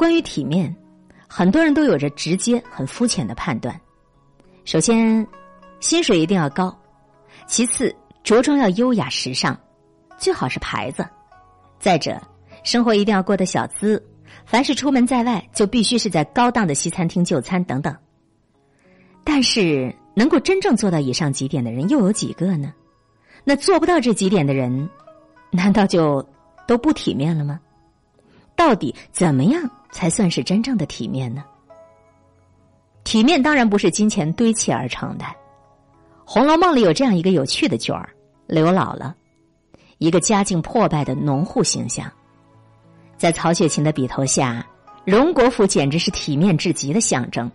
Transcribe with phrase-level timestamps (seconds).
[0.00, 0.74] 关于体面，
[1.28, 3.78] 很多人都有着直接、很肤浅的判断。
[4.64, 5.26] 首先，
[5.78, 6.74] 薪水一定要高；
[7.46, 9.54] 其次，着装要优雅时尚，
[10.16, 11.02] 最好是牌子；
[11.78, 12.18] 再者，
[12.64, 14.02] 生活一定要过得小资，
[14.46, 17.94] 凡是出门在外，就必须是在高档的西餐厅就餐等等。
[19.22, 22.72] 但是，能够真正做到以上几点的人又有几个呢？
[23.44, 24.88] 那做不到这几点的人，
[25.50, 26.26] 难道就
[26.66, 27.60] 都不体面了吗？
[28.56, 31.44] 到底怎么样才算是真正的体面呢？
[33.02, 35.24] 体面当然不是金钱堆砌而成的，
[36.24, 38.10] 《红楼梦》里有这样一个有趣的角儿——
[38.46, 39.12] 刘姥姥，
[39.98, 42.10] 一个家境破败的农户形象，
[43.16, 44.64] 在曹雪芹的笔头下，
[45.04, 47.50] 荣国府简直是体面至极的象征。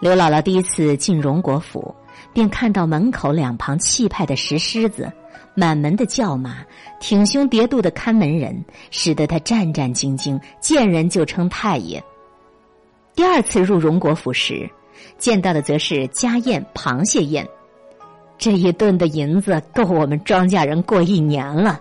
[0.00, 1.94] 刘姥姥第一次进荣国府，
[2.32, 5.12] 便看到门口两旁气派的石狮子、
[5.54, 6.64] 满门的叫骂、
[7.00, 12.02] 挺胸叠肚的看门人，使得他战战兢兢，见人就称太爷。
[13.14, 14.70] 第二次入荣国府时，
[15.18, 17.46] 见到的则是家宴螃蟹宴，
[18.38, 21.80] 这一顿的银子够我们庄稼人过一年了。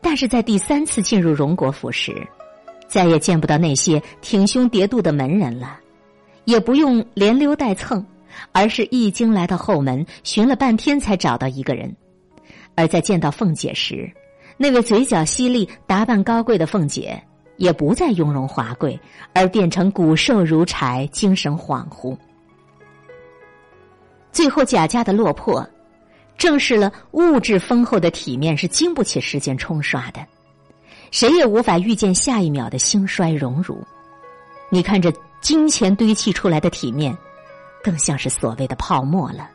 [0.00, 2.26] 但是在第三次进入荣国府时，
[2.86, 5.78] 再也见不到那些挺胸叠肚的门人了，
[6.44, 8.06] 也不用连溜带蹭，
[8.52, 11.94] 而是一经来到后门，寻了半天才找到一个人。
[12.78, 14.08] 而在见到凤姐时，
[14.56, 17.20] 那位嘴角犀利、打扮高贵的凤姐。
[17.56, 18.96] 也不再雍容华贵，
[19.32, 22.16] 而变成骨瘦如柴、精神恍惚。
[24.30, 25.68] 最后贾家的落魄，
[26.36, 30.24] 正是了物质丰厚的体面是经不起时间冲刷的，
[31.10, 33.84] 谁也无法预见下一秒的兴衰荣辱。
[34.70, 37.18] 你看这金钱堆砌出来的体面，
[37.82, 39.50] 更像是所谓的泡沫了。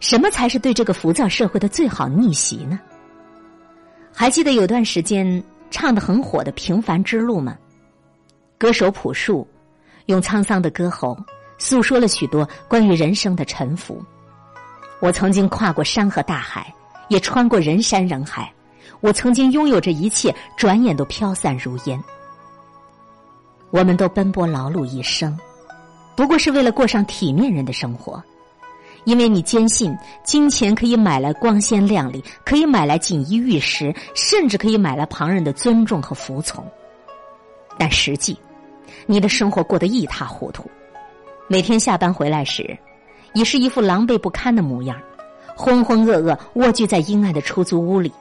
[0.00, 2.78] 什么才是对这个浮躁社会的最好逆袭呢？
[4.12, 5.42] 还记得有段时间。
[5.68, 7.58] 唱的很火的《平凡之路》吗？
[8.56, 9.46] 歌手朴树
[10.06, 11.18] 用沧桑的歌喉
[11.58, 14.00] 诉说了许多关于人生的沉浮。
[15.00, 16.72] 我曾经跨过山和大海，
[17.08, 18.50] 也穿过人山人海。
[19.00, 22.02] 我曾经拥有着一切，转眼都飘散如烟。
[23.70, 25.36] 我们都奔波劳碌一生，
[26.14, 28.22] 不过是为了过上体面人的生活。
[29.06, 36.66] 因为你坚信金钱可以买来光鲜亮丽，可以买来锦衣玉食，甚至可以买来旁人的尊重和服从。
[37.78, 38.36] 但实际，
[39.06, 40.68] 你的生活过得一塌糊涂。
[41.46, 42.76] 每天下班回来时，
[43.32, 45.00] 已是一副狼狈不堪的模样，
[45.54, 48.12] 浑浑噩噩蜗居在阴暗的出租屋里，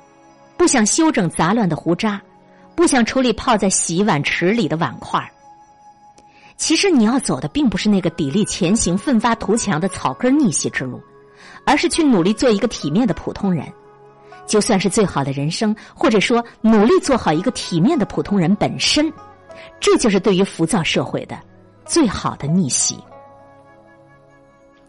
[0.55, 2.21] 不想修整杂乱的胡渣，
[2.75, 5.19] 不想处理泡在洗碗池里的碗筷
[6.57, 11.01] 其实你要走的并不是那个砥砺前行、奋发图强的草根逆袭之路，
[11.65, 13.65] 而是去努力做一个体面的普通人。
[14.47, 19.11] 就算是最好的人生，或者说努力做好一个体面的普通人本身，
[19.79, 21.37] 这就是对于浮躁社会的
[21.83, 22.97] 最好的逆袭。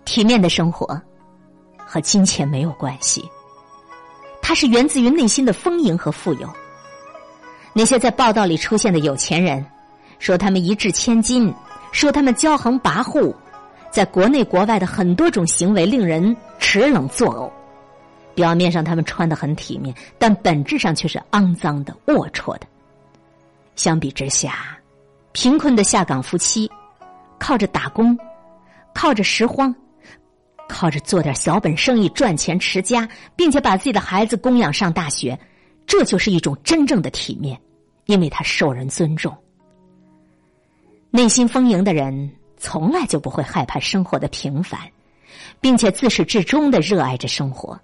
[0.04, 1.00] 体面的生活
[1.84, 3.28] 和金钱没有关系，
[4.40, 6.48] 它是源自于内心的丰盈和富有。
[7.72, 9.66] 那些在报道里出现的有钱人。
[10.18, 11.52] 说他们一掷千金，
[11.92, 13.34] 说他们骄横跋扈，
[13.90, 17.50] 在国内国外的很多种行为令人齿冷作呕。
[18.34, 22.66] 表面上他们穿的很体面，但本质上却是肮脏的、龌龊的。
[23.76, 24.78] 相比之下，
[25.32, 26.70] 贫困的下岗夫妻，
[27.38, 28.18] 靠着打工，
[28.94, 29.74] 靠着拾荒，
[30.68, 35.38] 靠着做点小本生意赚钱持家，并且把自己的孩子供养上大学，
[35.86, 37.58] 这就是一种真正的体面，
[38.04, 39.34] 因为他受人尊重。
[41.10, 44.80] 内心丰盈的人，从来就不会害怕生活的平凡，
[45.60, 47.78] 并且自始至终的热爱着生活。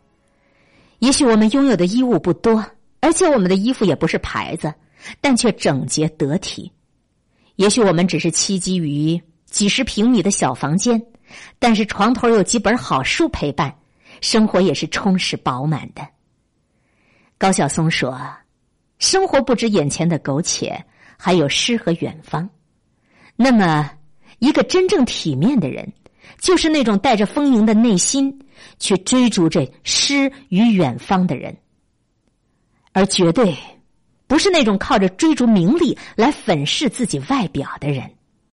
[0.98, 2.64] 也许我们拥有的衣物不多，
[3.00, 4.72] 而且我们的衣服也不是牌子，
[5.20, 6.70] 但却整洁得体。
[7.56, 11.02] 也许我们只是栖息于几十平米的小房间，
[11.58, 13.74] 但是床头有几本好书陪伴，
[14.20, 16.06] 生活也是充实饱满的。
[17.36, 18.18] 高晓松说
[18.98, 20.84] ：“生活不止眼前的苟且，
[21.18, 22.48] 还有诗和远方。”
[23.42, 23.90] 那么，
[24.38, 25.92] 一个真正体面的人，
[26.40, 28.38] 就是那种带着丰盈的内心
[28.78, 31.56] 去追逐着诗与远方的人，
[32.92, 33.52] 而绝对
[34.28, 38.08] 不是那种靠着追逐名利来粉饰自己外表的人。